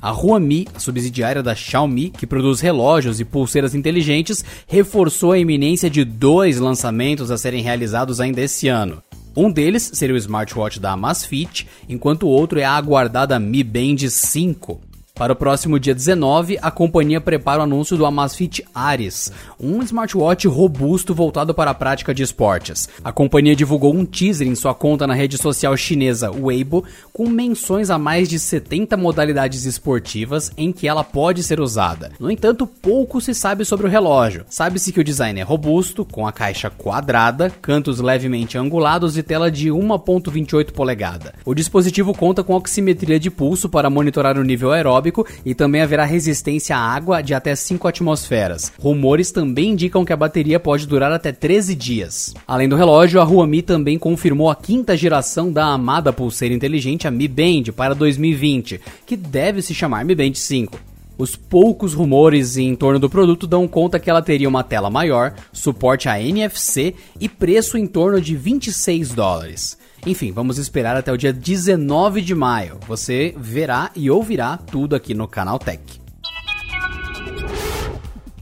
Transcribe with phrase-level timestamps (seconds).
[0.00, 6.04] A Huami, subsidiária da Xiaomi, que produz relógios e pulseiras inteligentes, reforçou a iminência de
[6.04, 9.02] dois lançamentos a serem realizados ainda esse ano.
[9.36, 14.08] Um deles seria o smartwatch da Amazfit, enquanto o outro é a aguardada Mi Band
[14.08, 14.80] 5.
[15.18, 20.46] Para o próximo dia 19, a companhia prepara o anúncio do Amazfit Ares, um smartwatch
[20.46, 22.86] robusto voltado para a prática de esportes.
[23.02, 26.84] A companhia divulgou um teaser em sua conta na rede social chinesa Weibo,
[27.14, 32.12] com menções a mais de 70 modalidades esportivas em que ela pode ser usada.
[32.20, 34.44] No entanto, pouco se sabe sobre o relógio.
[34.50, 39.50] Sabe-se que o design é robusto, com a caixa quadrada, cantos levemente angulados e tela
[39.50, 41.32] de 1.28 polegada.
[41.42, 45.05] O dispositivo conta com oximetria de pulso para monitorar o nível aeróbico
[45.44, 48.72] e também haverá resistência à água de até 5 atmosferas.
[48.78, 52.34] Rumores também indicam que a bateria pode durar até 13 dias.
[52.46, 57.10] Além do relógio, a Huami também confirmou a quinta geração da amada pulseira inteligente, a
[57.10, 60.78] Mi Band, para 2020, que deve se chamar Mi Band 5.
[61.18, 65.34] Os poucos rumores em torno do produto dão conta que ela teria uma tela maior,
[65.50, 69.78] suporte a NFC e preço em torno de 26 dólares.
[70.04, 72.78] Enfim, vamos esperar até o dia 19 de maio.
[72.86, 75.80] Você verá e ouvirá tudo aqui no canal Tech.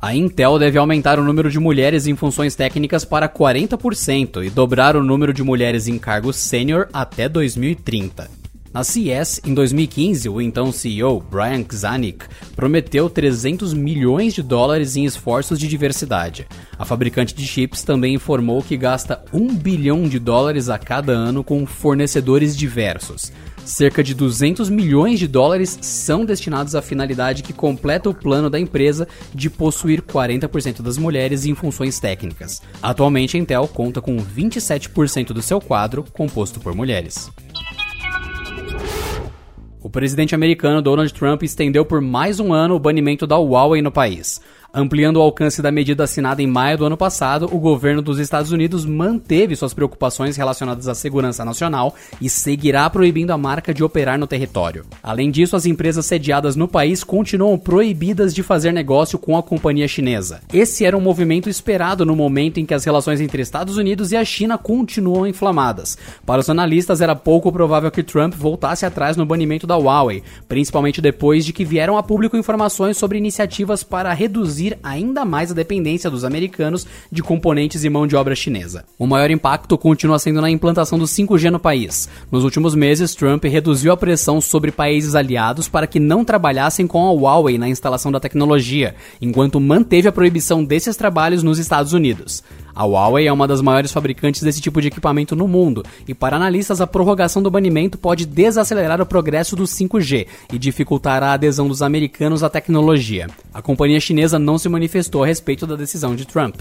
[0.00, 4.96] A Intel deve aumentar o número de mulheres em funções técnicas para 40% e dobrar
[4.96, 8.41] o número de mulheres em cargos sênior até 2030.
[8.72, 12.24] Na CES, em 2015, o então CEO Brian Kzanik
[12.56, 16.46] prometeu 300 milhões de dólares em esforços de diversidade.
[16.78, 21.44] A fabricante de chips também informou que gasta 1 bilhão de dólares a cada ano
[21.44, 23.30] com fornecedores diversos.
[23.62, 28.58] Cerca de 200 milhões de dólares são destinados à finalidade que completa o plano da
[28.58, 32.62] empresa de possuir 40% das mulheres em funções técnicas.
[32.82, 37.30] Atualmente, a Intel conta com 27% do seu quadro composto por mulheres.
[39.84, 43.90] O presidente americano Donald Trump estendeu por mais um ano o banimento da Huawei no
[43.90, 44.40] país.
[44.74, 48.52] Ampliando o alcance da medida assinada em maio do ano passado, o governo dos Estados
[48.52, 54.18] Unidos manteve suas preocupações relacionadas à segurança nacional e seguirá proibindo a marca de operar
[54.18, 54.86] no território.
[55.02, 59.86] Além disso, as empresas sediadas no país continuam proibidas de fazer negócio com a companhia
[59.86, 60.40] chinesa.
[60.50, 64.16] Esse era um movimento esperado no momento em que as relações entre Estados Unidos e
[64.16, 65.98] a China continuam inflamadas.
[66.24, 71.02] Para os analistas, era pouco provável que Trump voltasse atrás no banimento da Huawei, principalmente
[71.02, 75.54] depois de que vieram a público informações sobre iniciativas para reduzir reduzir ainda mais a
[75.54, 78.84] dependência dos americanos de componentes e mão de obra chinesa.
[78.98, 82.08] O maior impacto continua sendo na implantação do 5G no país.
[82.30, 87.06] Nos últimos meses, Trump reduziu a pressão sobre países aliados para que não trabalhassem com
[87.06, 92.42] a Huawei na instalação da tecnologia, enquanto manteve a proibição desses trabalhos nos Estados Unidos.
[92.74, 96.36] A Huawei é uma das maiores fabricantes desse tipo de equipamento no mundo, e para
[96.36, 101.68] analistas, a prorrogação do banimento pode desacelerar o progresso do 5G e dificultar a adesão
[101.68, 103.26] dos americanos à tecnologia.
[103.52, 106.56] A companhia chinesa não se manifestou a respeito da decisão de Trump.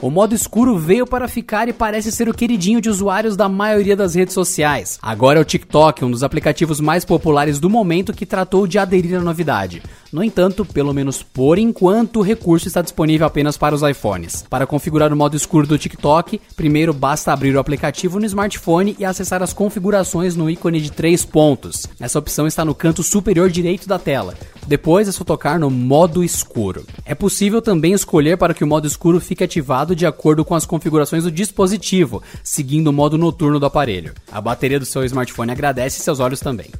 [0.00, 3.96] O modo escuro veio para ficar e parece ser o queridinho de usuários da maioria
[3.96, 4.96] das redes sociais.
[5.02, 9.18] Agora é o TikTok, um dos aplicativos mais populares do momento que tratou de aderir
[9.18, 9.82] à novidade.
[10.10, 14.44] No entanto, pelo menos por enquanto, o recurso está disponível apenas para os iPhones.
[14.48, 19.04] Para configurar o modo escuro do TikTok, primeiro basta abrir o aplicativo no smartphone e
[19.04, 21.86] acessar as configurações no ícone de três pontos.
[22.00, 24.34] Essa opção está no canto superior direito da tela.
[24.66, 26.86] Depois é só tocar no modo escuro.
[27.04, 30.66] É possível também escolher para que o modo escuro fique ativado de acordo com as
[30.66, 34.14] configurações do dispositivo, seguindo o modo noturno do aparelho.
[34.32, 36.70] A bateria do seu smartphone agradece seus olhos também.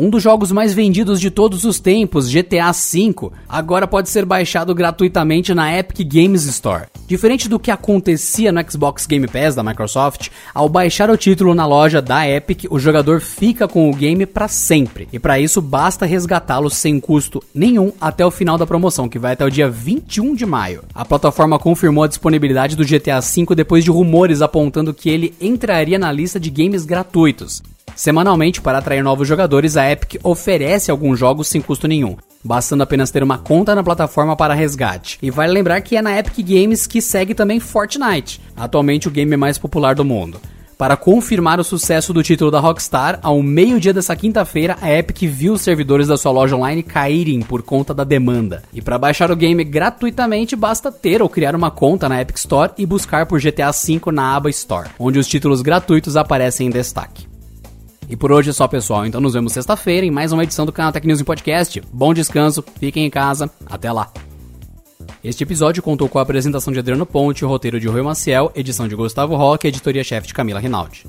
[0.00, 4.74] Um dos jogos mais vendidos de todos os tempos, GTA V, agora pode ser baixado
[4.74, 6.86] gratuitamente na Epic Games Store.
[7.06, 11.66] Diferente do que acontecia no Xbox Game Pass da Microsoft, ao baixar o título na
[11.66, 15.06] loja da Epic, o jogador fica com o game para sempre.
[15.12, 19.34] E para isso basta resgatá-lo sem custo nenhum até o final da promoção, que vai
[19.34, 20.82] até o dia 21 de maio.
[20.94, 25.98] A plataforma confirmou a disponibilidade do GTA V depois de rumores apontando que ele entraria
[25.98, 27.62] na lista de games gratuitos.
[27.94, 33.10] Semanalmente, para atrair novos jogadores, a Epic oferece alguns jogos sem custo nenhum, bastando apenas
[33.10, 35.18] ter uma conta na plataforma para resgate.
[35.22, 39.36] E vale lembrar que é na Epic Games que segue também Fortnite, atualmente o game
[39.36, 40.40] mais popular do mundo.
[40.80, 45.52] Para confirmar o sucesso do título da Rockstar, ao meio-dia dessa quinta-feira, a Epic viu
[45.52, 48.62] os servidores da sua loja online caírem por conta da demanda.
[48.72, 52.72] E para baixar o game gratuitamente, basta ter ou criar uma conta na Epic Store
[52.78, 57.29] e buscar por GTA V na aba Store, onde os títulos gratuitos aparecem em destaque.
[58.10, 59.06] E por hoje é só, pessoal.
[59.06, 61.80] Então nos vemos sexta-feira em mais uma edição do canal Tech News em Podcast.
[61.92, 64.12] Bom descanso, fiquem em casa, até lá.
[65.22, 68.96] Este episódio contou com a apresentação de Adriano Ponte, roteiro de Rui Maciel, edição de
[68.96, 71.06] Gustavo Roque e editoria-chefe de Camila Rinaldi.